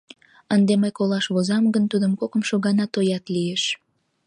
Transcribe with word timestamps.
—Ынде 0.55 0.73
мый 0.81 0.91
колаш 0.97 1.25
возам 1.33 1.63
гын, 1.73 1.83
Тудым 1.91 2.13
кокымшо 2.19 2.55
гана 2.65 2.85
тоят 2.93 3.25
лиеш. 3.33 3.63